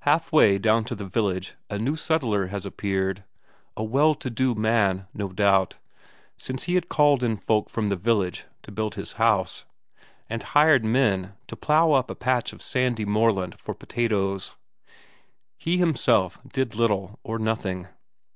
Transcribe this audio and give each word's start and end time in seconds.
Half 0.00 0.32
way 0.32 0.58
down 0.58 0.84
to 0.86 0.96
the 0.96 1.04
village 1.06 1.54
a 1.70 1.78
new 1.78 1.94
settler 1.94 2.48
has 2.48 2.66
appeared. 2.66 3.22
A 3.76 3.84
well 3.84 4.16
to 4.16 4.28
do 4.28 4.56
man, 4.56 5.06
no 5.14 5.28
doubt, 5.28 5.76
since 6.36 6.64
he 6.64 6.74
had 6.74 6.88
called 6.88 7.22
in 7.22 7.36
folk 7.36 7.70
from 7.70 7.86
the 7.86 7.94
village 7.94 8.44
to 8.62 8.72
build 8.72 8.96
his 8.96 9.12
house, 9.22 9.64
and 10.28 10.42
hired 10.42 10.84
men 10.84 11.34
to 11.46 11.54
plough 11.54 11.92
up 11.92 12.10
a 12.10 12.16
patch 12.16 12.52
of 12.52 12.60
sandy 12.60 13.04
moorland 13.04 13.56
for 13.56 13.72
potatoes; 13.72 14.56
he 15.56 15.76
himself 15.76 16.40
did 16.52 16.74
little 16.74 17.20
or 17.22 17.38
nothing. 17.38 17.86